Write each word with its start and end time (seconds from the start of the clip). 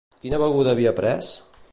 Quina 0.21 0.39
beguda 0.43 0.73
havia 0.75 0.93
pres? 1.01 1.31